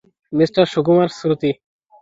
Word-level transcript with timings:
Mister 0.33 0.63
Sukumar, 0.65 1.09
Shruti. 1.09 1.51